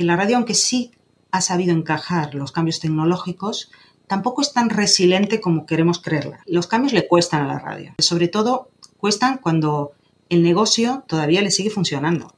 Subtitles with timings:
[0.00, 0.92] que la radio, aunque sí
[1.30, 3.70] ha sabido encajar los cambios tecnológicos,
[4.06, 6.40] tampoco es tan resiliente como queremos creerla.
[6.46, 7.92] Los cambios le cuestan a la radio.
[7.98, 9.92] Sobre todo, cuestan cuando
[10.30, 12.32] el negocio todavía le sigue funcionando.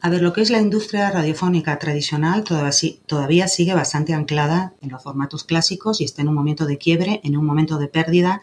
[0.00, 5.02] A ver, lo que es la industria radiofónica tradicional todavía, sigue bastante anclada en los
[5.02, 8.42] formatos clásicos y está en un momento de quiebre, en un momento de pérdida,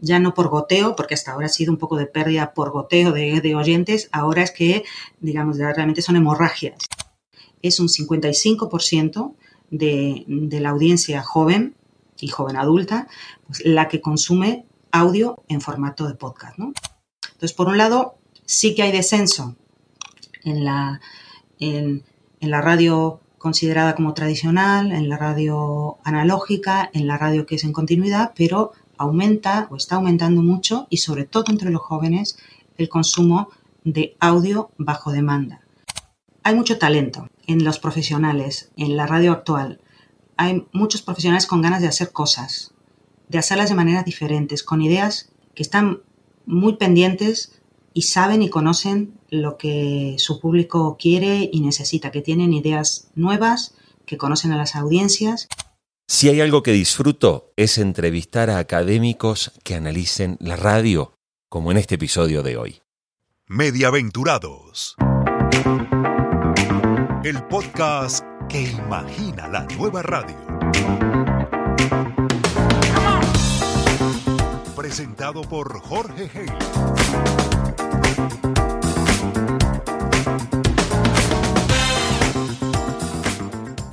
[0.00, 3.12] ya no por goteo, porque hasta ahora ha sido un poco de pérdida por goteo
[3.12, 4.84] de, oyentes, ahora es que,
[5.20, 6.78] digamos, realmente son hemorragias.
[7.62, 9.34] Es un 55%
[9.70, 11.74] de, de la audiencia joven
[12.20, 13.08] y joven adulta
[13.46, 16.58] pues, la que consume audio en formato de podcast.
[16.58, 19.56] Entonces, por un lado, sí que hay descenso
[20.44, 21.00] en la,
[21.58, 22.04] en,
[22.40, 27.72] la radio considerada como tradicional, en la radio analógica, en la radio que es en
[27.72, 32.38] continuidad, pero aumenta o está aumentando mucho y sobre todo entre los jóvenes
[32.76, 33.50] el consumo
[33.84, 35.60] de audio bajo demanda.
[36.42, 39.80] Hay mucho talento en los profesionales, en la radio actual.
[40.36, 42.74] Hay muchos profesionales con ganas de hacer cosas,
[43.28, 46.02] de hacerlas de maneras diferentes, con ideas que están
[46.46, 47.60] muy pendientes
[47.92, 53.74] y saben y conocen lo que su público quiere y necesita, que tienen ideas nuevas,
[54.06, 55.48] que conocen a las audiencias.
[56.06, 61.14] Si hay algo que disfruto es entrevistar a académicos que analicen la radio,
[61.48, 62.80] como en este episodio de hoy.
[63.46, 64.96] Mediaventurados.
[67.24, 70.36] El podcast que imagina la nueva radio.
[74.76, 76.46] Presentado por Jorge Hey.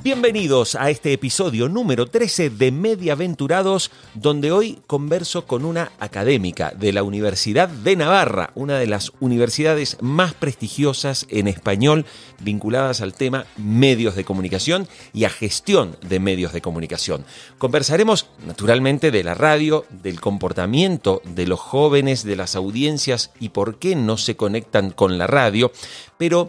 [0.06, 6.92] Bienvenidos a este episodio número 13 de Mediaventurados, donde hoy converso con una académica de
[6.92, 12.06] la Universidad de Navarra, una de las universidades más prestigiosas en español
[12.40, 17.24] vinculadas al tema medios de comunicación y a gestión de medios de comunicación.
[17.58, 23.80] Conversaremos naturalmente de la radio, del comportamiento de los jóvenes, de las audiencias y por
[23.80, 25.72] qué no se conectan con la radio,
[26.16, 26.48] pero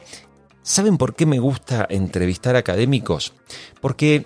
[0.67, 3.31] ¿Saben por qué me gusta entrevistar académicos?
[3.79, 4.25] Porque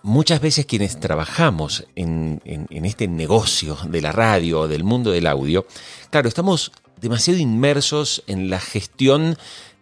[0.00, 2.40] muchas veces quienes trabajamos en,
[2.70, 5.66] este negocio de la radio, del mundo del audio,
[6.10, 9.36] claro, estamos demasiado inmersos en la gestión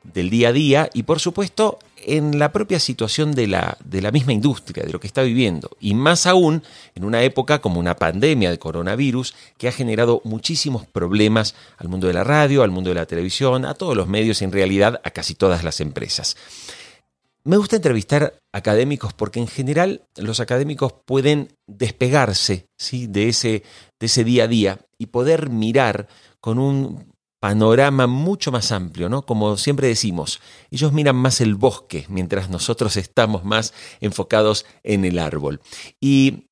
[0.05, 4.11] del día a día y por supuesto en la propia situación de la, de la
[4.11, 5.71] misma industria, de lo que está viviendo.
[5.81, 6.63] Y más aún
[6.95, 12.07] en una época como una pandemia de coronavirus que ha generado muchísimos problemas al mundo
[12.07, 15.11] de la radio, al mundo de la televisión, a todos los medios, en realidad a
[15.11, 16.37] casi todas las empresas.
[17.47, 23.07] Me gusta entrevistar académicos porque en general los académicos pueden despegarse ¿sí?
[23.07, 23.63] de, ese,
[24.01, 26.09] de ese día a día y poder mirar
[26.41, 27.14] con un
[27.45, 29.27] panorama mucho más amplio, ¿no?
[29.27, 30.41] Como siempre decimos,
[30.71, 35.61] ellos miran más el bosque mientras nosotros estamos más enfocados en el árbol.
[36.01, 36.47] Y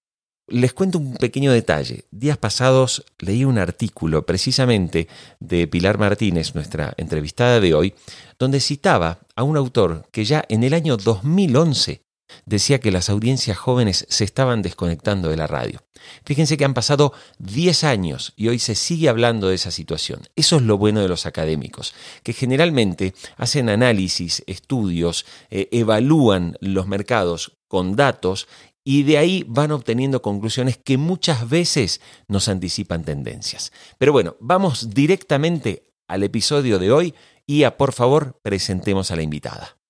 [0.49, 2.05] les cuento un pequeño detalle.
[2.11, 5.09] Días pasados leí un artículo precisamente
[5.41, 7.95] de Pilar Martínez, nuestra entrevistada de hoy,
[8.39, 12.03] donde citaba a un autor que ya en el año 2011
[12.47, 15.83] decía que las audiencias jóvenes se estaban desconectando de la radio.
[16.25, 20.23] Fíjense que han pasado 10 años y hoy se sigue hablando de esa situación.
[20.37, 26.87] Eso es lo bueno de los académicos, que generalmente hacen análisis, estudios, eh, evalúan los
[26.87, 28.49] mercados con datos
[28.85, 33.73] y de ahí van obteniendo conclusiones que muchas veces nos anticipan tendencias.
[33.99, 37.15] Pero bueno, vamos directamente al episodio de hoy
[37.47, 39.82] y a por favor presentemos a la invitada.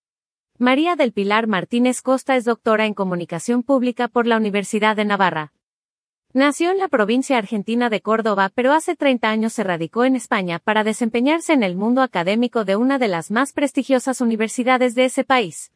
[0.63, 5.53] María del Pilar Martínez Costa es doctora en Comunicación Pública por la Universidad de Navarra.
[6.35, 10.61] Nació en la provincia argentina de Córdoba, pero hace 30 años se radicó en España
[10.61, 15.25] para desempeñarse en el mundo académico de una de las más prestigiosas universidades de ese
[15.25, 15.73] país.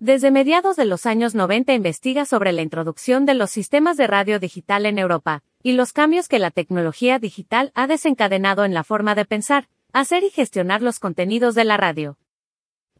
[0.00, 4.40] Desde mediados de los años 90 investiga sobre la introducción de los sistemas de radio
[4.40, 9.14] digital en Europa, y los cambios que la tecnología digital ha desencadenado en la forma
[9.14, 12.18] de pensar, hacer y gestionar los contenidos de la radio.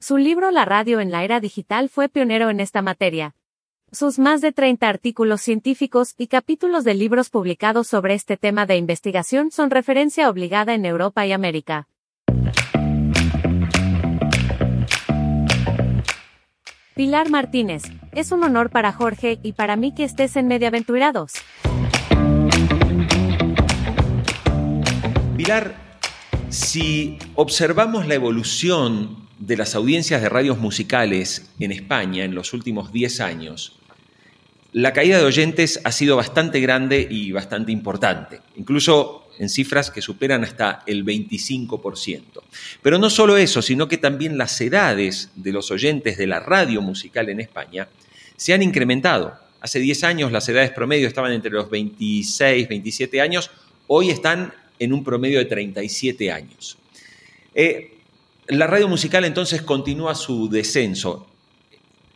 [0.03, 3.35] Su libro La radio en la era digital fue pionero en esta materia.
[3.93, 8.79] Sus más de 30 artículos científicos y capítulos de libros publicados sobre este tema de
[8.79, 11.87] investigación son referencia obligada en Europa y América.
[16.95, 17.83] Pilar Martínez,
[18.13, 21.35] es un honor para Jorge y para mí que estés en Mediaventurados.
[25.37, 25.75] Pilar,
[26.49, 32.93] si observamos la evolución de las audiencias de radios musicales en España en los últimos
[32.93, 33.77] 10 años,
[34.73, 38.41] la caída de oyentes ha sido bastante grande y bastante importante.
[38.57, 42.23] Incluso en cifras que superan hasta el 25%.
[42.83, 46.83] Pero no solo eso, sino que también las edades de los oyentes de la radio
[46.83, 47.89] musical en España
[48.37, 49.35] se han incrementado.
[49.61, 53.51] Hace 10 años las edades promedio estaban entre los 26, 27 años,
[53.87, 56.79] hoy están en un promedio de 37 años.
[57.55, 58.00] Eh,
[58.49, 61.27] la radio musical entonces continúa su descenso.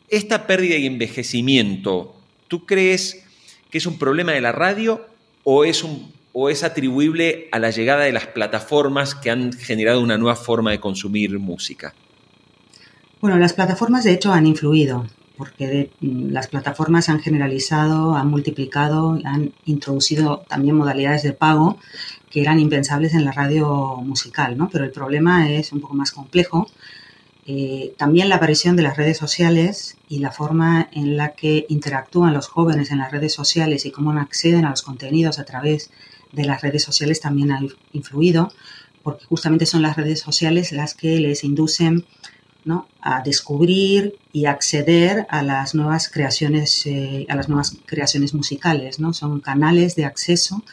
[0.08, 2.14] Esta pérdida y envejecimiento,
[2.48, 3.24] ¿tú crees
[3.70, 5.06] que es un problema de la radio
[5.44, 5.84] o es,
[6.32, 10.70] o es atribuible a la llegada de las plataformas que han generado una nueva forma
[10.70, 11.94] de consumir música?
[13.20, 19.18] Bueno, las plataformas de hecho han influido porque mm, las plataformas han generalizado, han multiplicado,
[19.24, 21.78] han introducido también modalidades de pago
[22.30, 24.68] que eran impensables en la radio musical, ¿no?
[24.70, 26.66] Pero el problema es un poco más complejo.
[27.46, 32.32] Eh, también la aparición de las redes sociales y la forma en la que interactúan
[32.32, 35.90] los jóvenes en las redes sociales y cómo acceden a los contenidos a través
[36.32, 37.60] de las redes sociales también ha
[37.92, 38.50] influido,
[39.02, 42.04] porque justamente son las redes sociales las que les inducen
[43.00, 49.12] a descubrir y acceder a las nuevas creaciones, eh, a las nuevas creaciones musicales, ¿no?
[49.12, 50.64] Son canales de acceso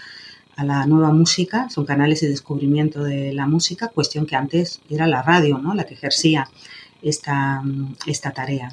[0.55, 5.07] a la nueva música, son canales de descubrimiento de la música, cuestión que antes era
[5.07, 5.73] la radio, ¿no?
[5.73, 6.49] La que ejercía
[7.01, 7.61] esta,
[8.05, 8.71] esta tarea,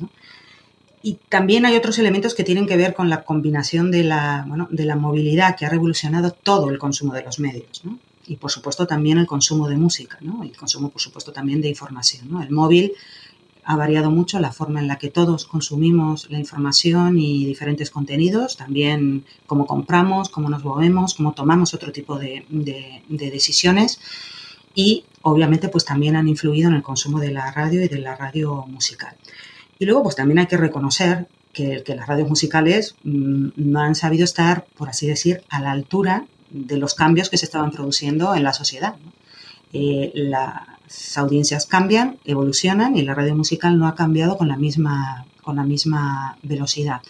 [1.03, 4.85] Y también hay otros elementos que tienen que ver con la combinación de la, de
[4.85, 7.99] la movilidad que ha revolucionado todo el consumo de los medios, ¿no?
[8.29, 10.43] Y por supuesto también el consumo de música, ¿no?
[10.43, 12.31] el consumo por supuesto también de información.
[12.31, 12.43] ¿no?
[12.43, 12.93] El móvil
[13.65, 18.57] ha variado mucho la forma en la que todos consumimos la información y diferentes contenidos,
[18.57, 22.45] también cómo compramos, cómo nos movemos, cómo tomamos otro tipo de,
[23.09, 24.01] decisiones
[24.75, 28.15] y obviamente pues también han influido en el consumo de la radio y de la
[28.15, 29.17] radio musical.
[29.79, 33.95] Y luego pues también hay que reconocer que, que las radios musicales mm, no han
[33.95, 38.35] sabido estar, por así decir, a la altura de los cambios que se estaban produciendo
[38.35, 38.97] en la sociedad.
[39.73, 45.27] Eh, las audiencias cambian, evolucionan y la radio musical no ha cambiado con la misma,
[45.43, 47.03] con la misma velocidad.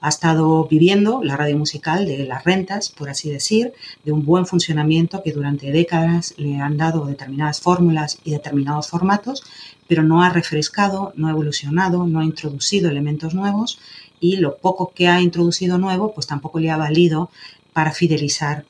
[0.00, 3.72] Ha estado viviendo la radio musical de las rentas, por así decir,
[4.04, 9.42] de un buen funcionamiento que durante décadas le han dado determinadas fórmulas y determinados formatos,
[9.88, 13.78] pero no ha refrescado, no ha evolucionado, no ha introducido elementos nuevos
[14.20, 17.30] y lo poco que ha introducido nuevo, pues tampoco le ha valido
[17.72, 18.64] para fidelizar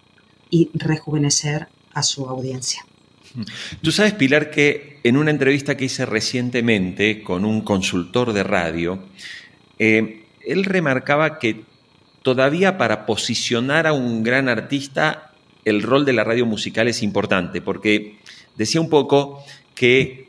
[0.51, 2.85] y rejuvenecer a su audiencia.
[3.83, 9.03] Tú sabes, Pilar, que en una entrevista que hice recientemente con un consultor de radio,
[9.79, 11.65] eh, él remarcaba que
[12.23, 15.33] todavía para posicionar a un gran artista,
[15.65, 18.19] el rol de la radio musical es importante, porque
[18.57, 19.45] decía un poco
[19.75, 20.26] que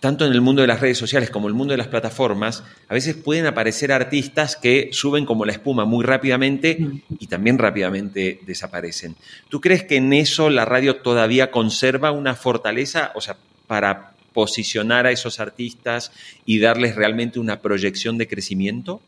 [0.00, 2.64] tanto en el mundo de las redes sociales como en el mundo de las plataformas,
[2.88, 6.78] a veces pueden aparecer artistas que suben como la espuma muy rápidamente
[7.18, 9.14] y también rápidamente desaparecen.
[9.50, 13.36] ¿Tú crees que en eso la radio todavía conserva una fortaleza, o sea,
[13.66, 16.12] para posicionar a esos artistas
[16.46, 19.02] y darles realmente una proyección de crecimiento?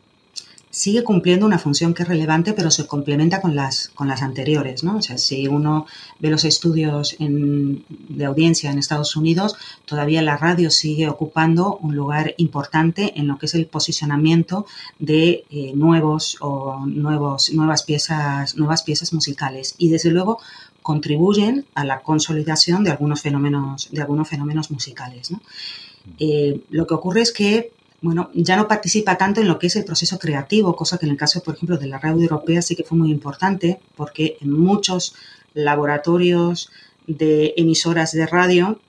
[0.73, 4.83] Sigue cumpliendo una función que es relevante, pero se complementa con las, con las anteriores,
[4.83, 4.97] ¿no?
[4.97, 5.85] O sea, si uno
[6.17, 9.55] ve los estudios de audiencia en Estados Unidos,
[9.85, 14.65] todavía la radio sigue ocupando un lugar importante en lo que es el posicionamiento
[14.97, 19.75] de eh, nuevos o nuevos, nuevas piezas, nuevas piezas musicales.
[19.77, 20.39] Y desde luego
[20.81, 25.29] contribuyen a la consolidación de algunos fenómenos, de algunos fenómenos musicales.
[26.17, 27.71] Eh, lo que ocurre es que
[28.03, 31.13] bueno, ya no participa tanto en lo que es el proceso creativo, cosa que en
[31.13, 34.51] el caso, por ejemplo, de la radio europea sí que fue muy importante, porque en
[34.51, 35.15] muchos
[35.53, 36.69] laboratorios
[37.07, 38.81] de emisoras de radio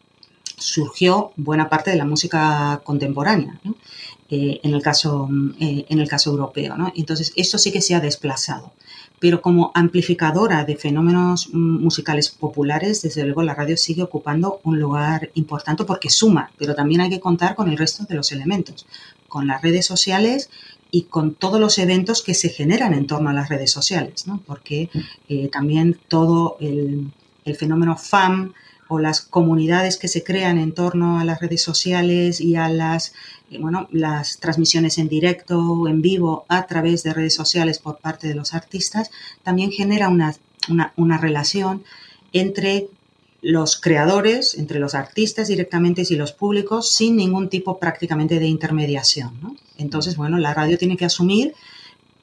[0.58, 3.60] surgió buena parte de la música contemporánea,
[4.30, 5.28] eh, en, el caso,
[5.60, 6.74] eh, en el caso europeo.
[6.96, 8.72] Entonces, esto sí que se ha desplazado
[9.24, 15.30] pero como amplificadora de fenómenos musicales populares, desde luego la radio sigue ocupando un lugar
[15.32, 18.84] importante porque suma, pero también hay que contar con el resto de los elementos,
[19.26, 20.50] con las redes sociales
[20.90, 24.42] y con todos los eventos que se generan en torno a las redes sociales, ¿no?
[24.46, 24.90] porque
[25.30, 27.10] eh, también todo el
[27.58, 28.52] fenómeno FAM,
[28.88, 33.12] o las comunidades que se crean en torno a las redes sociales y a las,
[33.50, 37.98] eh, bueno, las transmisiones en directo o en vivo a través de redes sociales por
[37.98, 39.10] parte de los artistas,
[39.42, 40.34] también genera una,
[40.96, 41.84] una, relación
[42.32, 42.88] entre
[43.42, 49.58] los creadores, entre los artistas directamente y los públicos, sin ningún tipo prácticamente de intermediación.
[49.76, 51.54] Entonces, bueno, la radio tiene que asumir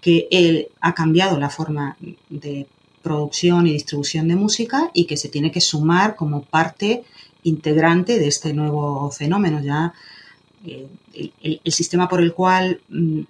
[0.02, 1.96] que él ha cambiado la forma
[2.30, 2.68] de
[3.02, 7.04] producción y distribución de música y que se tiene que sumar como parte
[7.44, 9.62] integrante de este nuevo fenómeno.
[9.62, 9.94] Ya
[10.66, 10.88] eh,
[11.44, 13.22] el, sistema por el cual mm,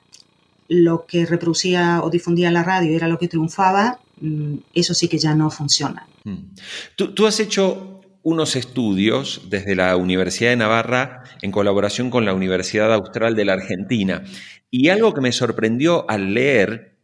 [0.67, 5.17] lo que reproducía o difundía la radio era lo que triunfaba, mm, eso sí que
[5.17, 6.07] ya no funciona.
[6.23, 6.37] Mm.
[6.95, 12.93] Tú, has hecho unos estudios desde la Universidad de Navarra en colaboración con la Universidad
[12.93, 14.23] Austral de la Argentina.
[14.69, 16.95] Y algo que me sorprendió al leer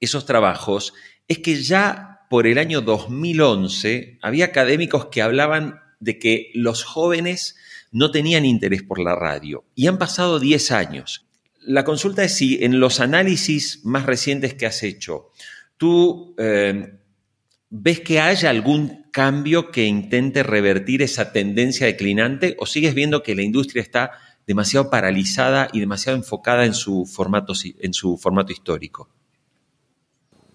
[0.00, 0.94] esos trabajos
[1.28, 7.56] es que ya por el año 2011 había académicos que hablaban de que los jóvenes
[7.92, 9.64] no tenían interés por la radio.
[9.74, 11.26] Y han pasado 10 años.
[11.60, 15.30] La consulta es si en los análisis más recientes que has hecho,
[15.76, 16.98] tú eh,
[17.70, 23.34] ves que haya algún cambio que intente revertir esa tendencia declinante o sigues viendo que
[23.34, 24.12] la industria está
[24.46, 29.08] demasiado paralizada y demasiado enfocada en su formato, en su formato histórico.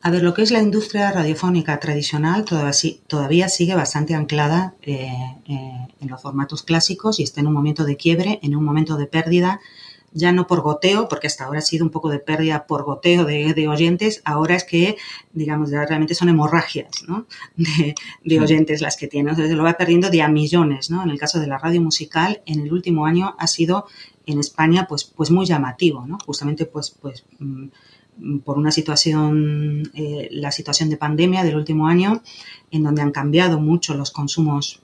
[0.02, 5.12] A ver, lo que es la industria radiofónica tradicional todavía, sigue bastante anclada eh,
[5.46, 8.96] eh, en los formatos clásicos y está en un momento de quiebre, en un momento
[8.96, 9.60] de pérdida,
[10.14, 13.26] ya no por goteo, porque hasta ahora ha sido un poco de pérdida por goteo
[13.26, 14.98] de, oyentes, ahora es que,
[15.34, 16.90] digamos, realmente son hemorragias
[18.24, 19.32] de, oyentes las que tienen.
[19.32, 21.04] Entonces lo va perdiendo de a millones, ¿no?
[21.04, 23.86] En el caso de la radio musical, en el último año ha sido
[24.26, 26.18] en España pues, pues muy llamativo, ¿no?
[26.26, 27.68] Justamente pues, pues mm,
[28.44, 32.22] por una situación, eh, la situación de pandemia del último año,
[32.72, 34.82] en donde han cambiado mucho los consumos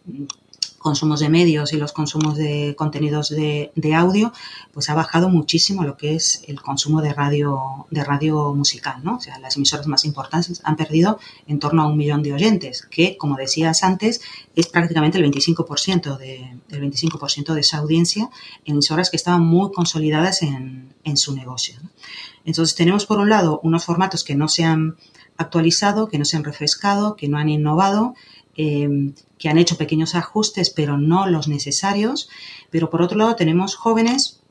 [0.86, 4.32] consumos de medios y los consumos de contenidos de, audio,
[4.72, 9.15] pues ha bajado muchísimo lo que es el consumo de radio, de radio musical, ¿no?
[9.15, 12.86] O sea, las emisoras más importantes han perdido en torno a un millón de oyentes,
[12.86, 14.22] que, como decías antes,
[14.56, 18.30] es prácticamente el 25% de, el 25% de esa audiencia
[18.63, 21.80] en emisoras que estaban muy consolidadas en, en su negocio.
[22.45, 24.95] Entonces tenemos por un lado unos formatos que no se han
[25.37, 28.15] actualizado, que no se han refrescado, que no han innovado,
[28.55, 32.29] eh, que han hecho pequeños ajustes, pero no los necesarios.
[32.69, 34.41] Pero por otro lado tenemos jóvenes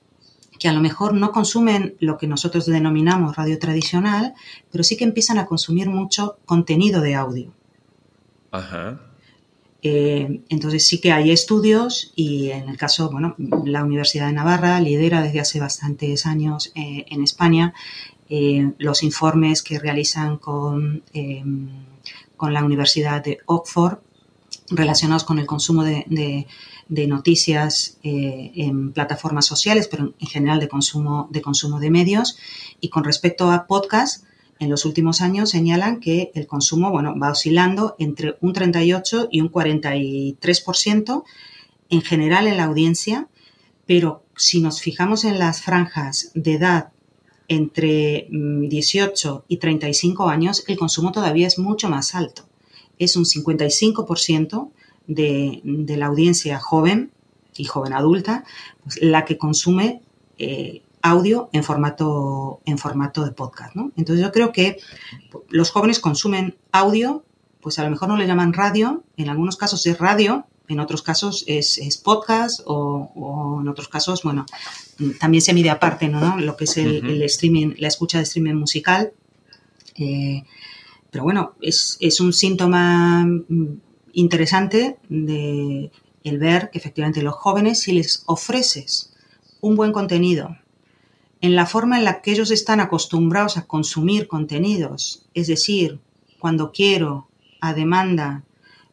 [0.58, 4.34] que a lo mejor no consumen lo que nosotros denominamos radio tradicional,
[4.70, 7.52] pero sí que empiezan a consumir mucho contenido de audio.
[8.50, 9.00] Ajá.
[9.87, 13.35] Eh, entonces sí que hay estudios y en el caso, bueno,
[13.67, 17.75] la Universidad de Navarra lidera desde hace bastantes años eh, en España
[18.31, 21.03] eh, los informes que realizan con,
[22.38, 23.99] con la Universidad de Oxford
[24.71, 26.47] relacionados con el consumo de,
[26.88, 32.38] de noticias en plataformas sociales, pero en general de consumo, de consumo de medios.
[32.81, 34.25] Y con respecto a podcast,
[34.58, 39.40] en los últimos años señalan que el consumo bueno, va oscilando entre un 38 y
[39.40, 41.25] un 43%
[41.90, 43.28] en general en la audiencia,
[43.87, 46.92] pero si nos fijamos en las franjas de edad
[47.49, 52.46] entre 18 mm, y 35 años, el consumo todavía es mucho más alto.
[52.99, 54.70] Es un 55%
[55.06, 57.11] de, de, la audiencia joven
[57.56, 58.44] y joven adulta
[58.82, 60.00] pues, la que consume
[60.38, 63.76] eh, audio en formato, en formato de podcast.
[63.76, 63.92] ¿no?
[63.96, 64.78] Entonces yo creo que
[65.50, 67.25] los jóvenes consumen audio,
[67.61, 71.02] pues a lo mejor no le llaman radio, en algunos casos es radio, en otros
[71.02, 74.46] casos es, podcast o, en otros casos, bueno,
[75.20, 76.38] también se mide aparte, ¿no?
[76.38, 79.12] Lo que es el, streaming, la escucha de streaming musical.
[79.96, 80.42] Eh,
[81.11, 83.26] pero bueno, es, es, un síntoma
[84.14, 85.90] interesante de
[86.25, 89.12] el ver que efectivamente los jóvenes, si les ofreces
[89.61, 90.56] un buen contenido
[91.44, 96.00] en la forma en la que ellos están acostumbrados a consumir contenidos, es decir,
[96.38, 97.28] cuando quiero,
[97.60, 98.44] a demanda,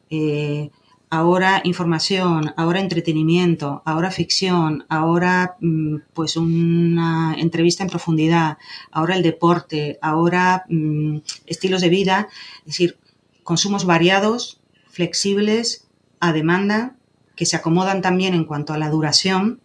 [0.10, 0.70] eh,
[1.10, 8.58] ahora información, ahora entretenimiento, ahora ficción, ahora mm, pues una entrevista en profundidad,
[8.92, 12.28] ahora el deporte, ahora mm, estilos de vida,
[12.60, 12.98] es decir,
[13.44, 15.88] consumos variados, flexibles,
[16.20, 16.98] a demanda,
[17.38, 19.62] que se acomodan también en cuanto a la duración,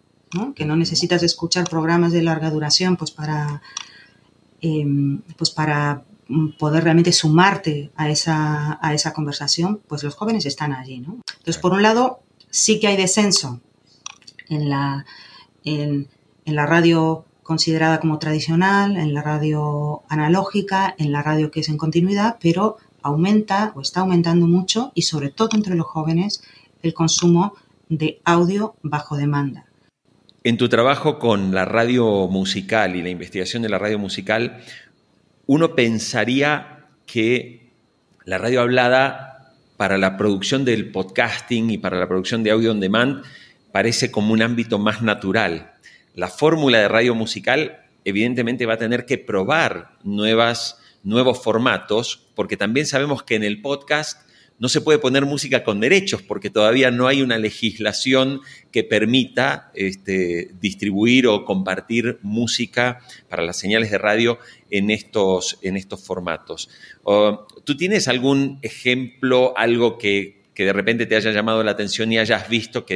[0.54, 3.62] que no necesitas escuchar programas de larga duración pues para,
[4.61, 6.04] em, pues para
[6.59, 10.99] poder realmente sumarte a esa, a esa conversación, pues los jóvenes están allí.
[10.99, 11.21] ¿no?
[11.38, 13.61] Entonces, por un lado, sí que hay descenso
[14.49, 15.06] en la,
[15.64, 16.09] en,
[16.45, 21.76] la radio considerada como tradicional, en la radio analógica, en la radio que es en
[21.76, 26.42] continuidad, pero aumenta o está aumentando mucho y sobre todo entre los jóvenes
[26.83, 27.54] el consumo
[27.88, 29.65] de audio bajo demanda.
[30.46, 34.62] En tu trabajo con la radio musical y la investigación de la radio musical,
[35.46, 37.72] uno pensaría que
[38.24, 42.78] la radio hablada para la producción del podcasting y para la producción de audio on
[42.78, 43.24] demand
[43.72, 45.72] parece como un ámbito más natural.
[46.14, 52.56] La fórmula de radio musical evidentemente va a tener que probar nuevas, nuevos formatos, porque
[52.56, 54.25] también sabemos que en el podcast
[54.58, 58.40] no se puede poner música con derechos porque todavía no hay una legislación
[58.72, 64.38] que permita este, distribuir o compartir música para las señales de radio
[64.70, 66.70] en estos, en estos formatos.
[67.64, 72.48] ¿Tú tienes algún ejemplo, algo que, de repente te haya llamado la atención y hayas
[72.48, 72.94] visto que,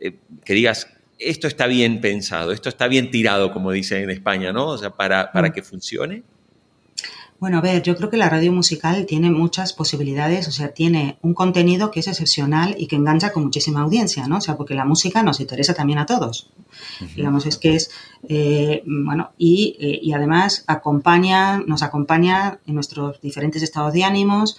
[0.00, 0.14] eh,
[0.44, 0.88] que digas,
[1.18, 4.68] esto está bien pensado, esto está bien tirado, como dicen en España, ¿no?
[4.68, 5.52] O sea, para, para mm.
[5.52, 6.22] que funcione.
[7.42, 11.18] Bueno, a ver, yo creo que la radio musical tiene muchas posibilidades, o sea, tiene
[11.22, 14.36] un contenido que es excepcional y que engancha con muchísima audiencia, ¿no?
[14.36, 16.52] O sea, porque la música nos interesa también a todos.
[17.16, 17.90] Digamos, es que es,
[18.28, 24.56] eh, bueno, y, eh, y, además acompaña, nos acompaña en nuestros diferentes estados de ánimos,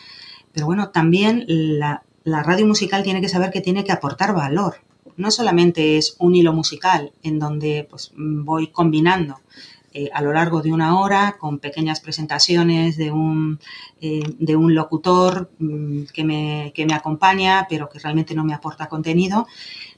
[0.52, 4.82] pero bueno, también la, la radio musical tiene que saber que tiene que aportar valor.
[5.16, 9.40] No solamente es un hilo musical en donde pues, voy combinando
[9.96, 13.60] eh, a lo largo de una hora con pequeñas presentaciones de un,
[14.02, 18.56] eh, de un locutor mm, que, me, que me acompaña, pero que realmente no me
[18.56, 19.46] aporta contenido.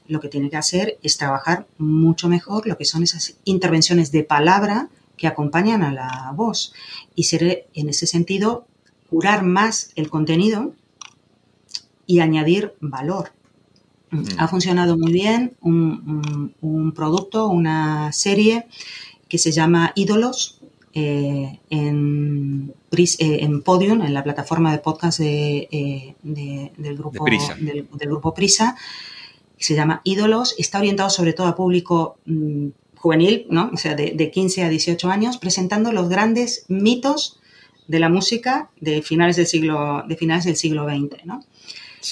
[0.06, 4.22] Lo que tiene que hacer es trabajar mucho mejor lo que son esas intervenciones de
[4.22, 6.74] palabra que acompañan a la voz
[7.14, 8.66] y ser en ese sentido
[9.08, 10.74] curar más el contenido
[12.06, 13.32] y añadir valor.
[14.10, 14.24] Mm.
[14.36, 18.66] Ha funcionado muy bien un, un producto, una serie
[19.28, 20.60] que se llama Ídolos
[20.98, 27.54] eh, en, eh, en, Podium, en la plataforma de podcast eh, del, grupo, Prisa.
[27.54, 28.76] Del, grupo Prisa.
[29.58, 30.54] Se llama Ídolos.
[30.56, 33.70] Está orientado sobre todo a público mm, juvenil, ¿no?
[33.74, 37.40] o sea, de, 15 a 18 años, presentando los grandes mitos
[37.88, 41.26] de la música de finales del siglo, de finales del siglo XX.
[41.26, 41.44] ¿no?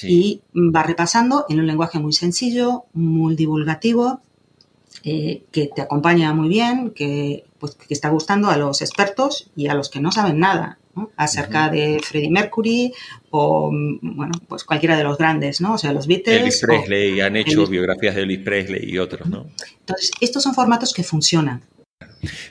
[0.02, 4.20] Y va repasando en un lenguaje muy sencillo, muy divulgativo,
[5.04, 9.68] eh, que te acompaña muy bien, que, pues, que está gustando a los expertos y
[9.68, 10.78] a los que no saben nada
[11.16, 12.92] acerca de Freddie Mercury
[13.30, 13.70] o,
[14.00, 15.74] bueno, pues cualquiera de los grandes, ¿no?
[15.74, 16.38] O sea, los Beatles.
[16.38, 19.46] Elvis Presley, han hecho biografías de Elvis Presley y otros, ¿no?
[19.80, 21.62] Entonces, estos son formatos que funcionan.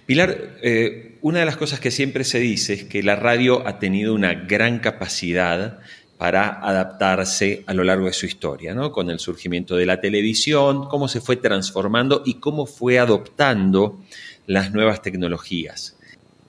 [0.06, 3.80] Pilar, eh, una de las cosas que siempre se dice es que la radio ha
[3.80, 5.80] tenido una gran capacidad
[6.24, 8.94] para adaptarse a lo largo de su historia, ¿no?
[8.94, 14.00] con el surgimiento de la televisión, cómo se fue transformando y cómo fue adoptando
[14.48, 15.98] las nuevas tecnologías.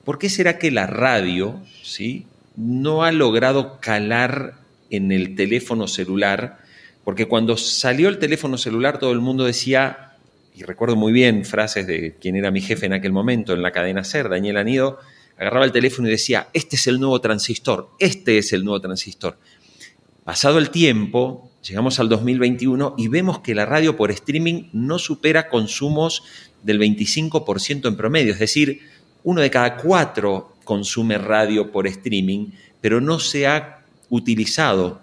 [0.04, 2.24] ¿Por qué será que la radio ¿sí?
[2.54, 4.58] no ha logrado calar
[4.90, 6.58] en el teléfono celular?
[7.02, 10.12] Porque cuando salió el teléfono celular todo el mundo decía,
[10.54, 13.72] y recuerdo muy bien frases de quien era mi jefe en aquel momento en la
[13.72, 15.00] cadena SER, Daniel Anido,
[15.36, 19.36] agarraba el teléfono y decía, este es el nuevo transistor, este es el nuevo transistor.
[20.24, 25.50] Pasado el tiempo, llegamos al 2021 y vemos que la radio por streaming no supera
[25.50, 26.22] consumos
[26.62, 28.80] del 25% en promedio, es decir,
[29.22, 35.02] uno de cada cuatro consume radio por streaming, pero no se ha utilizado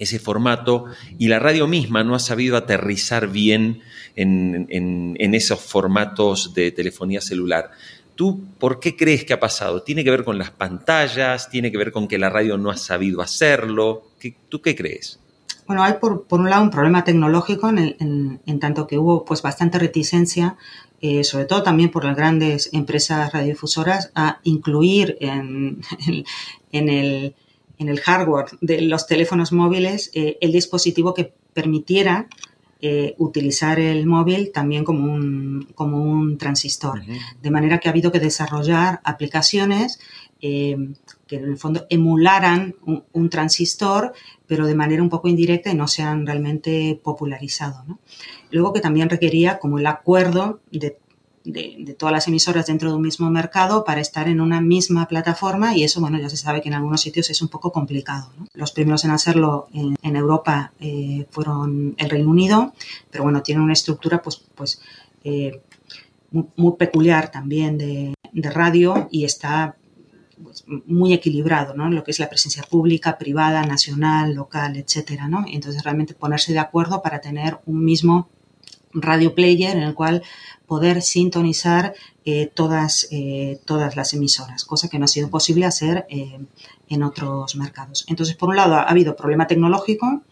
[0.00, 0.86] ese formato
[1.18, 3.80] y la radio misma no ha sabido aterrizar bien
[4.16, 7.70] en, en esos formatos de telefonía celular.
[8.18, 9.84] ¿Tú por qué crees que ha pasado?
[9.84, 11.48] ¿Tiene que ver con las pantallas?
[11.50, 14.08] ¿Tiene que ver con que la radio no ha sabido hacerlo?
[14.48, 15.20] ¿Tú qué crees?
[15.68, 20.56] Bueno, hay por, un lado un problema tecnológico en, tanto que hubo pues bastante reticencia,
[21.00, 25.80] eh, sobre todo también por las grandes empresas radiodifusoras, a incluir en,
[26.72, 32.26] el, hardware de los teléfonos móviles eh, el dispositivo que permitiera
[32.80, 37.02] eh, utilizar el móvil también como un, como un transistor.
[37.42, 39.98] De manera que ha habido que desarrollar aplicaciones
[40.40, 40.76] eh,
[41.26, 42.76] que en el fondo emularan
[43.12, 44.12] un, transistor,
[44.46, 47.84] pero de manera un poco indirecta y no se han realmente popularizado.
[48.50, 50.96] Luego que también requería como el acuerdo de
[51.52, 55.76] de, todas las emisoras dentro de un mismo mercado para estar en una misma plataforma
[55.76, 58.30] y eso, bueno, ya se sabe que en algunos sitios es un poco complicado.
[58.54, 62.72] Los primeros en hacerlo en, Europa eh, fueron el Reino Unido,
[63.10, 64.80] pero bueno, tienen una estructura pues, pues
[65.24, 65.62] eh,
[66.30, 69.76] muy, peculiar también de, radio y está
[70.42, 71.90] pues, muy equilibrado, ¿no?
[71.90, 75.44] Lo que es la presencia pública, privada, nacional, local, etcétera, ¿no?
[75.48, 78.28] Entonces realmente ponerse de acuerdo para tener un mismo
[79.02, 80.22] radio player en el cual
[80.66, 86.06] poder sintonizar eh, todas, eh, todas las emisoras, cosa que no ha sido posible hacer
[86.10, 86.38] eh,
[86.88, 88.04] en otros mercados.
[88.08, 90.22] Entonces, por un lado, ha habido problema tecnológico,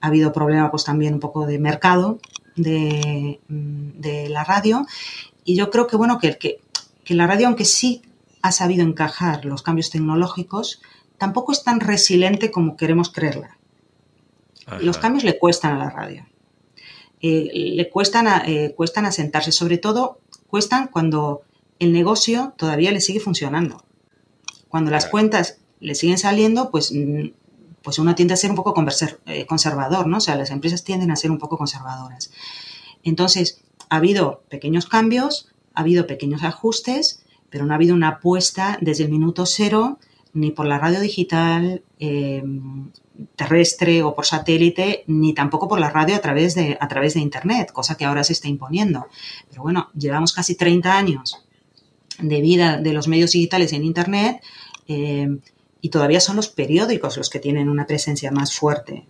[0.00, 2.18] ha habido problema pues también un poco de mercado
[2.56, 4.86] de, mm, la radio
[5.44, 6.60] y yo creo que, bueno, que, que,
[7.04, 8.02] que la radio, aunque sí
[8.42, 10.82] ha sabido encajar los cambios tecnológicos,
[11.18, 13.56] tampoco es tan resiliente como queremos creerla.
[14.80, 16.24] Los cambios le cuestan a la radio.
[17.22, 21.42] Eh, le cuestan, eh, cuestan asentarse, sobre todo cuestan cuando
[21.78, 23.84] el negocio todavía le sigue funcionando.
[24.68, 27.28] Cuando las cuentas le siguen saliendo, pues mm,
[27.82, 28.74] pues uno tiende a ser un poco
[29.26, 30.18] eh, conservador, ¿no?
[30.18, 32.30] O sea, las empresas tienden a ser un poco conservadoras.
[33.02, 38.78] Entonces, ha habido pequeños cambios, ha habido pequeños ajustes, pero no ha habido una apuesta
[38.80, 39.98] desde el minuto cero
[40.32, 42.42] ni por la radio digital eh,
[43.36, 47.20] terrestre o por satélite, ni tampoco por la radio a través, de, a través de
[47.20, 49.06] Internet, cosa que ahora se está imponiendo.
[49.48, 51.44] Pero bueno, llevamos casi 30 años
[52.18, 54.40] de vida de los medios digitales en Internet
[54.88, 55.38] eh,
[55.80, 59.06] y todavía son los periódicos los que tienen una presencia más fuerte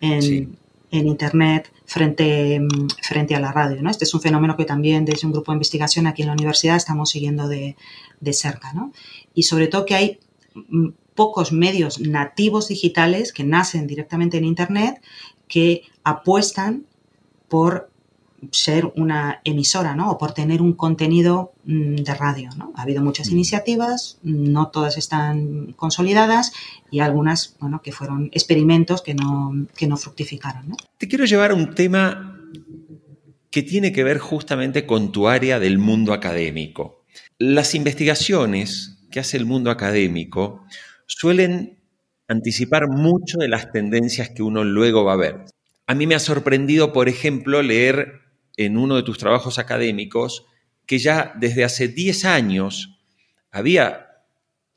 [0.00, 0.56] en,
[0.90, 2.60] en Internet frente,
[3.02, 3.82] frente a la radio.
[3.82, 3.90] ¿no?
[3.90, 6.76] Este es un fenómeno que también desde un grupo de investigación aquí en la universidad
[6.76, 7.76] estamos siguiendo de,
[8.20, 8.72] de cerca.
[8.72, 8.92] ¿no?
[9.34, 10.18] Y sobre todo que hay
[11.14, 15.02] pocos medios nativos digitales que nacen directamente en Internet
[15.48, 16.86] que apuestan
[17.48, 17.90] por
[18.52, 20.10] ser una emisora, ¿no?
[20.10, 22.72] O por tener un contenido mm, de radio, ¿no?
[22.76, 23.32] Ha habido muchas mm.
[23.32, 26.52] iniciativas, no todas están consolidadas
[26.90, 30.76] y algunas, bueno, que fueron experimentos que no, que no fructificaron, ¿no?
[30.98, 32.40] Te quiero llevar a un tema
[33.50, 37.04] que tiene que ver justamente con tu área del mundo académico.
[37.38, 40.66] Las investigaciones que hace el mundo académico
[41.06, 41.78] suelen
[42.28, 45.44] anticipar mucho de las tendencias que uno luego va a ver.
[45.86, 48.20] A mí me ha sorprendido, por ejemplo, leer
[48.58, 50.44] en uno de tus trabajos académicos
[50.84, 53.00] que ya desde hace 10 años
[53.50, 54.08] había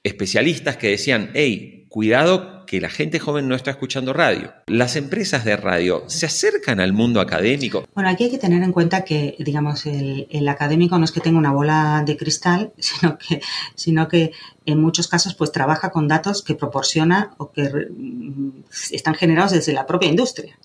[0.03, 4.53] especialistas que decían, hey, cuidado que la gente joven no está escuchando radio.
[4.67, 7.87] Las empresas de radio se acercan al mundo académico.
[7.95, 11.39] Bueno, aquí hay que tener en cuenta que, digamos, el, académico no es que tenga
[11.39, 13.41] una bola de cristal, sino que,
[13.73, 14.33] sino que
[14.67, 19.73] en muchos casos pues trabaja con datos que proporciona o que mm, están generados desde
[19.73, 20.55] la propia industria.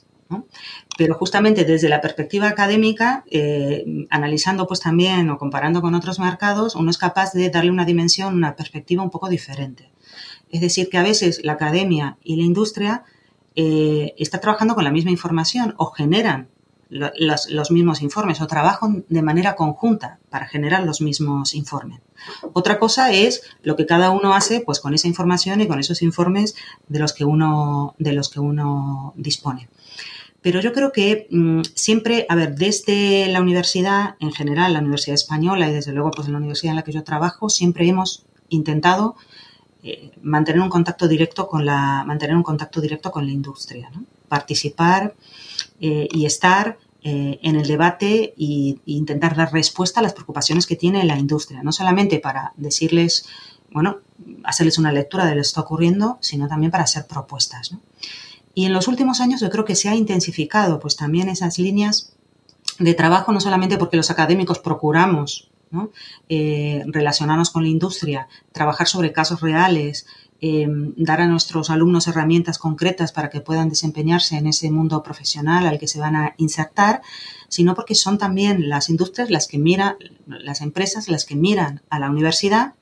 [0.99, 6.77] Pero justamente desde la perspectiva académica, eh, analizando pues también o comparando con otros mercados,
[6.77, 9.94] uno es capaz de darle una dimensión, una perspectiva un poco diferente.
[10.55, 13.03] Es decir, que a veces la academia y la industria
[13.57, 16.47] eh, están trabajando con la misma información o generan
[16.89, 22.03] los, los, mismos informes o trabajan de manera conjunta para generar los mismos informes.
[22.53, 26.03] Otra cosa es lo que cada uno hace pues con esa información y con esos
[26.03, 26.55] informes
[26.87, 29.69] de los que uno, de los que uno dispone.
[30.41, 35.17] Pero yo creo que mm, siempre, a ver, desde la universidad en general, la Universidad
[35.17, 38.25] Española y desde luego pues en la universidad en la que yo trabajo, siempre hemos
[38.51, 39.17] intentado
[39.87, 43.91] eh, mantener un contacto directo con la, mantener un contacto directo con la industria,
[44.29, 45.15] participar
[45.79, 50.75] eh, y estar eh, en el debate e intentar dar respuesta a las preocupaciones que
[50.75, 53.27] tiene la industria, no solamente para decirles,
[53.71, 53.99] bueno,
[54.45, 57.73] hacerles una lectura de lo que está ocurriendo, sino también para hacer propuestas.
[57.73, 57.81] ¿no?
[58.55, 62.15] Y en los últimos años yo creo que se ha intensificado pues también esas líneas
[62.79, 65.51] de trabajo, no solamente porque los académicos procuramos
[66.29, 70.07] eh, relacionarnos con la industria, trabajar sobre casos reales,
[70.41, 75.67] eh, dar a nuestros alumnos herramientas concretas para que puedan desempeñarse en ese mundo profesional
[75.67, 77.03] al que se van a insertar,
[77.49, 81.99] sino porque son también las industrias las que miran, las empresas las que miran a
[81.99, 82.75] la universidad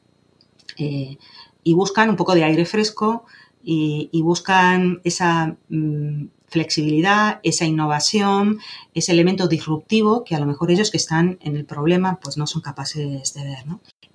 [0.76, 1.18] eh,
[1.62, 3.24] y buscan un poco de aire fresco,
[3.64, 8.58] y, buscan esa mm, flexibilidad, esa innovación,
[8.94, 12.46] ese elemento disruptivo que a lo mejor ellos que están en el problema pues no
[12.46, 13.64] son capaces de ver.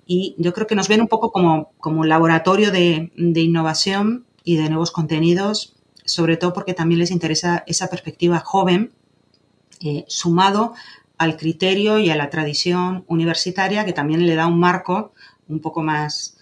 [0.06, 4.70] Y yo creo que nos ven un poco como, como laboratorio de, innovación y de
[4.70, 8.92] nuevos contenidos, sobre todo porque también les interesa esa perspectiva joven,
[9.80, 10.72] eh, sumado
[11.18, 15.12] al criterio y a la tradición universitaria que también le da un marco
[15.46, 16.38] un poco más,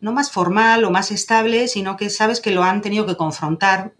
[0.00, 3.94] no más formal o más estable, sino que sabes que lo han tenido que confrontar,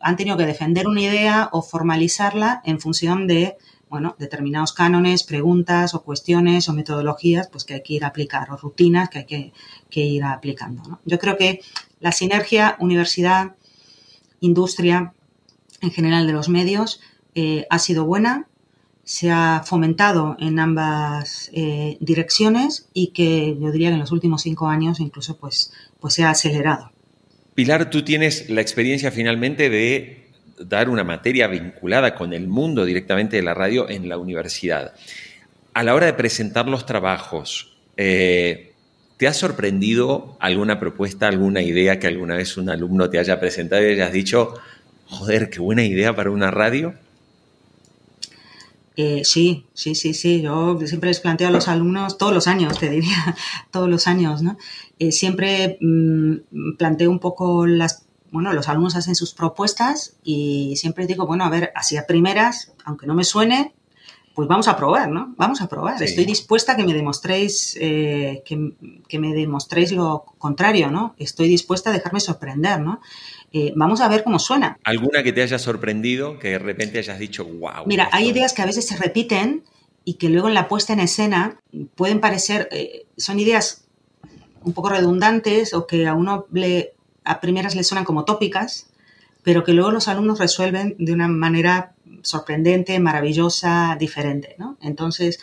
[0.00, 3.56] han tenido que defender una idea o formalizarla en función de
[3.88, 8.50] bueno, determinados cánones, preguntas o cuestiones o metodologías pues que hay que ir a aplicar
[8.50, 9.52] o rutinas que hay
[9.88, 11.00] que, ir aplicando.
[11.04, 11.60] Yo creo que
[12.00, 13.54] la sinergia universidad,
[14.40, 15.14] industria
[15.80, 17.00] en general de los medios
[17.34, 18.48] eh, ha sido buena,
[19.04, 24.42] se ha fomentado en ambas eh, direcciones y que yo diría que en los últimos
[24.42, 26.90] cinco años incluso pues, pues se ha acelerado.
[27.56, 30.26] Pilar, tú tienes la experiencia finalmente de
[30.58, 34.92] dar una materia vinculada con el mundo directamente de la radio en la universidad.
[35.72, 38.72] A la hora de presentar los trabajos, eh,
[39.16, 43.82] ¿te ha sorprendido alguna propuesta, alguna idea que alguna vez un alumno te haya presentado
[43.88, 44.52] y hayas dicho,
[45.06, 46.92] joder, qué buena idea para una radio?
[48.96, 50.40] Eh, sí, sí, sí, sí.
[50.40, 53.36] Yo siempre les planteo a los alumnos, todos los años, te diría,
[53.70, 54.56] todos los años, ¿no?
[54.98, 61.06] Eh, siempre mm, planteo un poco las, bueno, los alumnos hacen sus propuestas y siempre
[61.06, 63.74] digo, bueno, a ver, así a primeras, aunque no me suene,
[64.36, 65.34] pues vamos a probar, ¿no?
[65.38, 66.00] Vamos a probar.
[66.02, 71.14] Estoy dispuesta a que me demostréis eh, que, me demostréis lo contrario, ¿no?
[71.18, 73.00] Estoy dispuesta a dejarme sorprender, ¿no?
[73.54, 74.78] Eh, vamos a ver cómo suena.
[74.84, 77.86] ¿Alguna que te haya sorprendido, que de repente hayas dicho, wow?
[77.86, 79.64] Mira, hay ideas que a veces se repiten
[80.04, 81.58] y que luego en la puesta en escena
[81.94, 83.86] pueden parecer, eh, son ideas
[84.62, 86.92] un poco redundantes o que a uno le,
[87.24, 88.90] a primeras le suenan como tópicas,
[89.42, 94.56] pero que luego los alumnos resuelven de una manera sorprendente, maravillosa, diferente.
[94.58, 94.76] ¿no?
[94.80, 95.38] Entonces,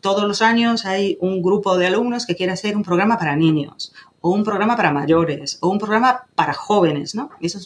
[0.00, 3.92] todos los años hay un grupo de alumnos que quiere hacer un programa para niños,
[4.20, 7.14] o un programa para mayores, o un programa para jóvenes.
[7.14, 7.30] ¿no?
[7.40, 7.60] Eso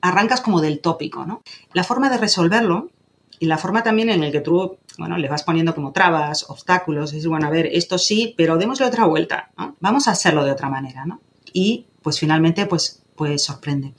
[0.00, 1.26] arrancas como del tópico.
[1.26, 1.42] ¿no?
[1.72, 2.90] La forma de resolverlo
[3.38, 7.14] y la forma también en la que tú, bueno, le vas poniendo como trabas, obstáculos,
[7.14, 9.76] es, bueno, a ver, esto sí, pero démosle otra vuelta, ¿no?
[9.80, 11.20] Vamos a hacerlo de otra manera, ¿no?
[11.54, 13.94] Y, pues, finalmente, pues, pues sorprende.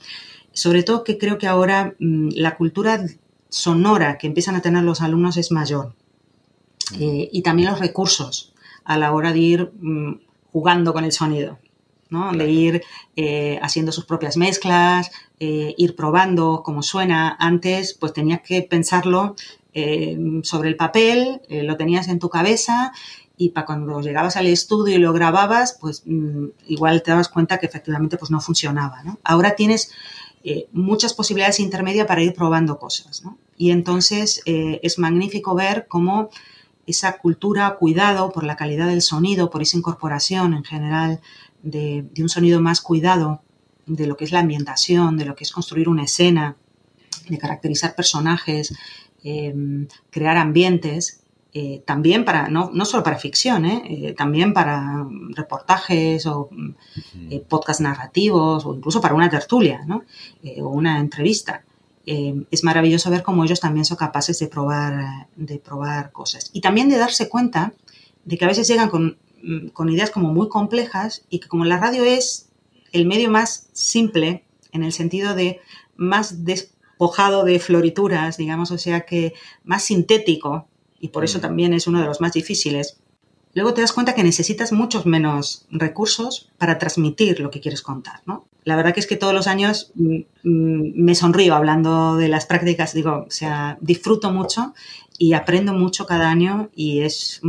[0.52, 3.04] Sobre todo que creo que ahora mm, la cultura
[3.52, 5.94] sonora que empiezan a tener los alumnos es mayor.
[6.98, 10.20] Eh, y también los recursos a la hora de ir mm,
[10.52, 11.58] jugando con el sonido,
[12.10, 12.32] ¿no?
[12.32, 12.82] de ir
[13.14, 17.36] eh, haciendo sus propias mezclas, eh, ir probando cómo suena.
[17.38, 19.36] Antes, pues tenías que pensarlo
[20.42, 22.92] sobre el papel, lo tenías en tu cabeza
[23.38, 27.58] y para cuando llegabas al estudio y lo grababas, pues mm, igual te dabas cuenta
[27.58, 29.02] que efectivamente pues no funcionaba.
[29.24, 29.90] Ahora tienes
[30.44, 33.22] eh, muchas posibilidades intermedias para ir probando cosas.
[33.56, 36.30] Y entonces eh, es magnífico ver cómo
[36.86, 41.20] esa cultura, cuidado por la calidad del sonido, por esa incorporación en general
[41.62, 43.42] de, un sonido más cuidado
[43.86, 46.56] de lo que es la ambientación, de lo que es construir una escena,
[47.28, 48.74] de caracterizar personajes,
[49.22, 49.54] eh,
[50.10, 51.21] crear ambientes,
[51.54, 53.82] eh, también para, no, no, solo para ficción, ¿eh?
[53.84, 56.48] Eh, también para reportajes o
[57.46, 60.04] podcast narrativos o incluso para una tertulia ¿no?
[60.60, 61.62] o una entrevista.
[62.06, 66.50] es maravilloso ver cómo ellos también son capaces de probar, de probar cosas.
[66.54, 67.74] Y también de darse cuenta
[68.24, 71.66] de que a veces llegan con, mm, con ideas como muy complejas y que como
[71.66, 72.48] la radio es
[72.92, 75.60] el medio más simple en el sentido de
[75.96, 79.34] más despojado de florituras, digamos, o sea que
[79.64, 80.66] más sintético
[81.02, 81.42] y por eso mm.
[81.42, 82.96] también es uno de los más difíciles.
[83.54, 88.22] Luego te das cuenta que necesitas muchos menos recursos para transmitir lo que quieres contar,
[88.24, 88.46] ¿no?
[88.64, 92.46] La verdad que es que todos los años mm, mm, me sonrío hablando de las
[92.46, 94.72] prácticas, digo, o sea, disfruto mucho
[95.18, 97.42] y aprendo mucho cada año y es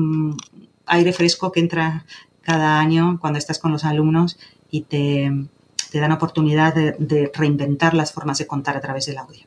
[0.88, 2.06] aire fresco que entra
[2.42, 4.38] cada año cuando estás con los alumnos
[4.72, 5.32] y te,
[5.92, 9.46] te dan oportunidad de, de reinventar las formas de contar a través del audio.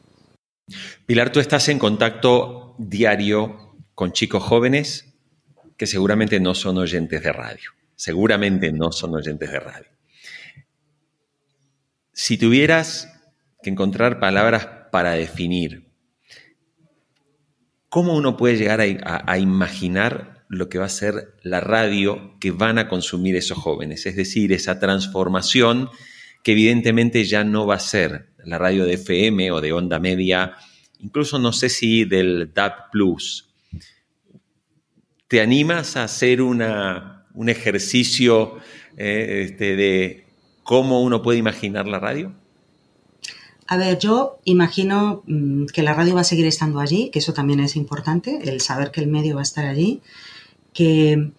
[1.04, 3.65] Pilar, tú estás en contacto diario
[3.96, 5.14] con chicos jóvenes
[5.78, 7.70] que seguramente no son oyentes de radio.
[7.96, 9.88] Seguramente no son oyentes de radio.
[12.12, 13.08] Si tuvieras
[13.62, 15.88] que encontrar palabras para definir
[17.88, 22.78] cómo uno puede llegar a, imaginar lo que va a ser la radio que van
[22.78, 25.88] a consumir esos jóvenes, es decir, esa transformación
[26.44, 30.54] que evidentemente ya no va a ser la radio de FM o de onda media,
[30.98, 33.45] incluso no sé si del DAB Plus,
[35.28, 38.58] ¿Te animas a hacer un ejercicio
[38.96, 40.24] eh, este, de
[40.62, 42.32] cómo uno puede imaginar la radio?
[43.66, 47.32] A ver, yo imagino mm, que la radio va a seguir estando allí, que eso
[47.32, 50.00] también es importante, el saber que el medio va a estar allí,
[50.72, 51.32] que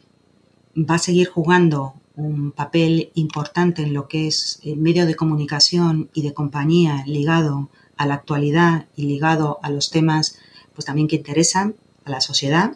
[0.75, 6.09] va a seguir jugando un papel importante en lo que es el medio de comunicación
[6.13, 10.39] y de compañía ligado a la actualidad y ligado a los temas
[10.73, 12.75] pues también que interesan a la sociedad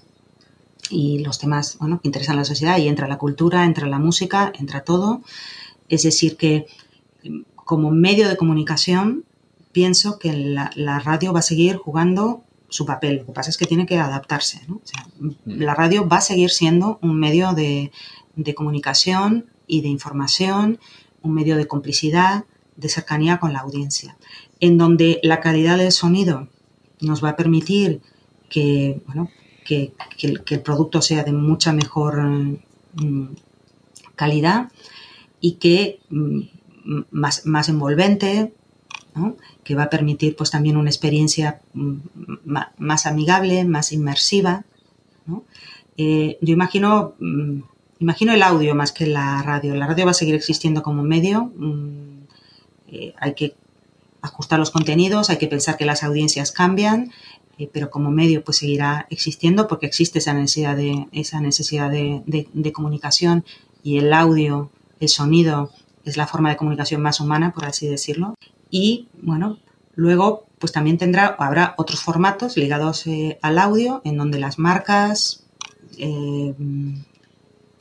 [0.92, 4.00] y los temas bueno, que interesan a la sociedad y entra la cultura, entra la
[4.00, 5.22] música, entra todo.
[5.90, 6.68] Es decir, que
[7.56, 9.26] como medio de comunicación
[9.72, 13.18] pienso que la, radio va a seguir jugando su papel.
[13.18, 14.62] Lo que pasa es que tiene que adaptarse.
[15.46, 17.92] la radio va a seguir siendo un medio de,
[18.36, 20.80] de comunicación y de información,
[21.22, 24.18] un medio de complicidad, de cercanía con la audiencia,
[24.60, 26.48] en donde la calidad del sonido
[27.00, 28.02] nos va a permitir
[28.50, 29.30] que, bueno,
[29.66, 33.36] que, el, producto sea de mucha mejor mm,
[34.16, 34.72] calidad
[35.40, 36.42] y que mm,
[37.12, 38.54] más, más envolvente,
[39.64, 41.96] que va a permitir pues también una experiencia mm,
[42.78, 44.64] más amigable, más inmersiva.
[45.98, 47.16] Eh, yo imagino,
[48.00, 49.76] imagino el audio más que la radio.
[49.76, 51.52] La radio va a seguir existiendo como medio.
[52.88, 53.56] Eh, hay que
[54.22, 57.12] ajustar los contenidos, hay que pensar que las audiencias cambian
[57.62, 62.72] eh, pero como medio pues seguirá existiendo porque existe esa necesidad de, esa necesidad de,
[62.74, 63.46] comunicación
[63.84, 65.70] y el audio, el sonido
[66.04, 68.34] es la forma de comunicación más humana, por así decirlo.
[68.72, 69.60] Y bueno,
[69.94, 75.44] luego pues también tendrá, habrá otros formatos ligados eh, al audio en donde las marcas,
[76.00, 76.56] eh,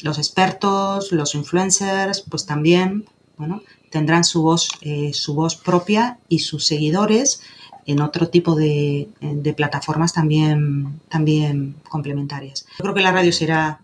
[0.01, 3.07] los expertos, los influencers, pues también,
[3.39, 4.69] bueno, tendrán su voz,
[5.13, 7.41] su voz propia y sus seguidores
[7.87, 9.09] en otro tipo de,
[9.57, 12.67] plataformas también, también complementarias.
[12.79, 13.81] Yo creo que la radio será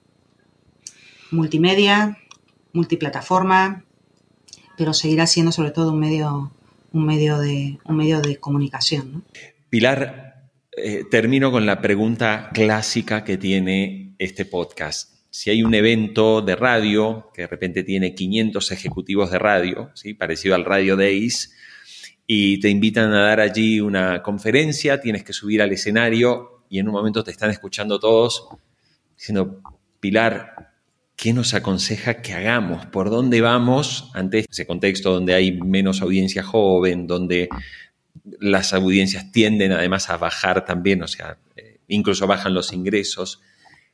[1.30, 2.18] multimedia,
[2.72, 3.84] multiplataforma,
[4.76, 6.52] pero seguirá siendo sobre todo un medio,
[6.92, 9.24] un medio, de, un medio de comunicación.
[9.70, 16.40] Pilar, eh, termino con la pregunta clásica que tiene este podcast si hay un evento
[16.40, 20.14] de radio, que de repente tiene 500 ejecutivos de radio, ¿sí?
[20.14, 21.54] parecido al Radio Days,
[22.26, 26.88] y te invitan a dar allí una conferencia, tienes que subir al escenario y en
[26.88, 28.48] un momento te están escuchando todos
[29.16, 29.60] diciendo,
[30.00, 30.72] Pilar,
[31.14, 32.86] ¿qué nos aconseja que hagamos?
[32.86, 37.48] ¿Por dónde vamos ante ese contexto donde hay menos audiencia joven, donde
[38.40, 43.40] las audiencias tienden además a bajar también, o sea, eh, incluso bajan los ingresos?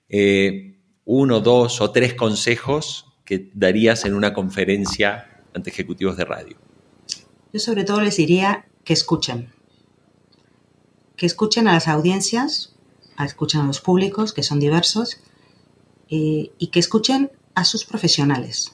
[0.09, 6.62] Eh, uno, dos o tres consejos que darías en una conferencia ante ejecutivos de radio?
[7.53, 9.53] Yo sobre todo les diría que escuchen,
[11.17, 12.75] que escuchen a las audiencias,
[13.19, 15.21] escuchen a los públicos, que son diversos,
[16.09, 18.73] eh, y que escuchen a sus profesionales.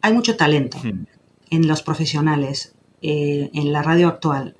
[0.00, 1.06] Hay mucho talento hmm.
[1.50, 4.56] en los profesionales, eh, en la radio actual.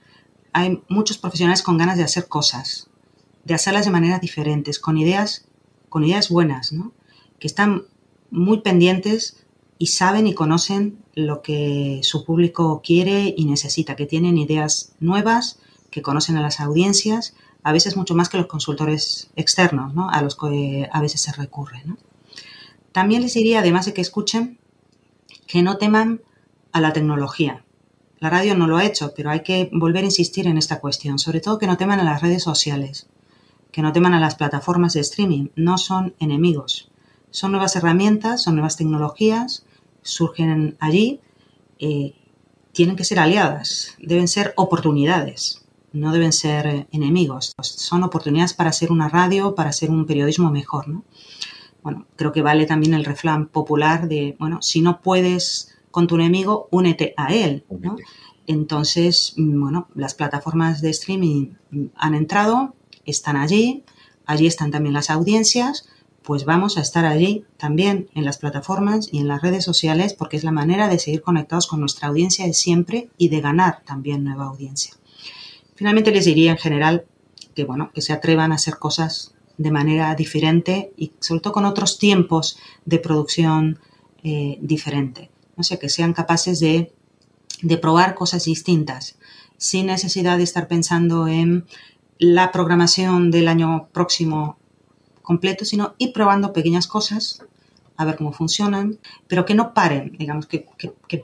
[0.53, 2.89] Hay muchos profesionales con ganas de hacer cosas,
[3.45, 5.47] de hacerlas de maneras diferentes, con ideas
[5.95, 6.93] con ideas buenas, ¿no?
[7.39, 7.85] que están
[8.33, 9.44] muy pendientes
[9.79, 15.59] y saben y conocen lo que su público quiere y necesita, que tienen ideas nuevas,
[15.91, 20.11] que conocen a las audiencias, a veces mucho más que los consultores externos, ¿no?
[20.11, 21.83] a los que a veces se recurre.
[22.93, 24.59] También les diría, además de que escuchen,
[25.47, 26.23] que no teman
[26.73, 27.65] a la tecnología.
[28.19, 31.19] La radio no lo ha hecho, pero hay que volver a insistir en esta cuestión,
[31.19, 33.09] sobre todo que no teman a las redes sociales
[33.75, 36.93] que no teman a las plataformas de streaming, no son enemigos.
[37.35, 39.65] Son nuevas herramientas, son nuevas tecnologías,
[40.03, 41.19] surgen allí,
[41.81, 42.15] eh,
[42.71, 47.53] tienen que ser aliadas, deben ser oportunidades, no deben ser eh, enemigos.
[47.61, 50.87] Son oportunidades para hacer una radio, para hacer un periodismo mejor.
[51.83, 56.15] Bueno, creo que vale también el refrán popular de, bueno, si no puedes con tu
[56.15, 57.65] enemigo, únete a él.
[58.47, 61.55] Entonces, mm, bueno, las plataformas de streaming
[61.97, 63.83] han entrado, están allí,
[64.25, 65.89] allí están también las audiencias,
[66.25, 70.39] pues vamos a estar allí también en las plataformas y en las redes sociales porque
[70.39, 74.25] es la manera de seguir conectados con nuestra audiencia de siempre y de ganar también
[74.25, 74.95] nueva audiencia.
[75.75, 77.05] Finalmente les diría en general
[77.55, 81.67] que bueno, que se atrevan a hacer cosas de manera diferente y sobre todo con
[81.67, 83.79] otros tiempos de producción
[84.23, 85.31] eh, diferente.
[85.57, 86.93] No sé, que sean capaces de,
[87.61, 89.19] de probar cosas distintas
[89.59, 91.67] sin necesidad de estar pensando en
[92.19, 94.59] la programación del año próximo
[95.25, 97.43] completo, sino ir probando pequeñas cosas,
[97.97, 100.67] a ver cómo funcionan, pero que no paren, digamos, que,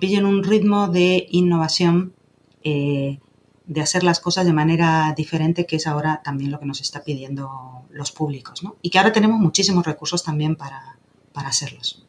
[0.01, 2.15] pillen un ritmo de innovación,
[2.65, 3.21] eh,
[3.67, 7.05] de hacer las cosas de manera diferente, que es ahora también lo que nos está
[7.05, 8.77] pidiendo los públicos, ¿no?
[8.83, 10.97] Y que ahora tenemos muchísimos recursos también para,
[11.33, 12.05] para hacerlos.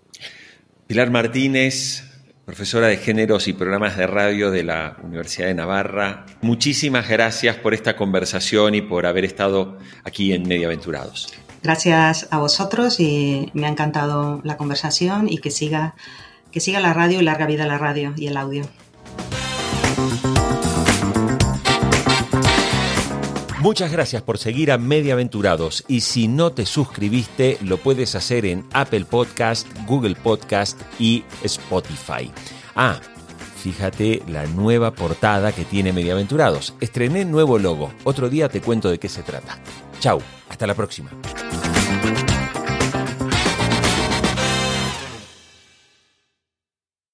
[0.88, 2.04] Pilar Martínez,
[2.46, 6.26] profesora de géneros y programas de radio de la Universidad de Navarra.
[6.42, 11.32] Muchísimas gracias por esta conversación y por haber estado aquí en Mediaventurados.
[11.64, 15.96] Gracias a vosotros y me ha encantado la conversación y que siga,
[16.52, 18.64] que siga la radio y larga vida la radio y el audio.
[23.60, 28.66] Muchas gracias por seguir a Mediaventurados y si no te suscribiste lo puedes hacer en
[28.74, 32.32] Apple Podcast, Google Podcast y Spotify.
[32.76, 33.00] Ah,
[33.58, 36.74] fíjate la nueva portada que tiene Mediaventurados.
[36.82, 37.94] Estrené nuevo logo.
[38.04, 39.60] Otro día te cuento de qué se trata.
[40.02, 41.12] Chau, hasta la próxima.